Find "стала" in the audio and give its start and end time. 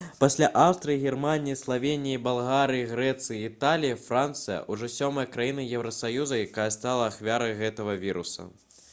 6.77-7.03